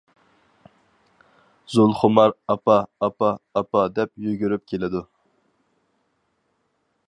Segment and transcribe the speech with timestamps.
[1.73, 3.29] زۇلخۇمار:-ئاپا ئاپا
[3.61, 5.07] ئاپا دەپ يۈگۈرۈپ كېلىدۇ.